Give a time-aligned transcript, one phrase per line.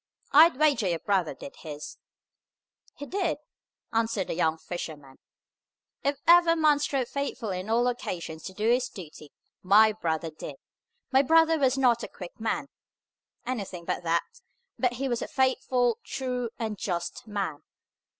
[0.31, 1.97] I'd wager your brother did his!"
[2.95, 3.37] "He did!"
[3.93, 5.19] answered the young fisherman.
[6.03, 10.55] "If ever man strove faithfully on all occasions to do his duty, my brother did.
[11.11, 12.67] My brother was not a quick man
[13.45, 14.23] (anything but that),
[14.79, 17.61] but he was a faithful, true, and just man.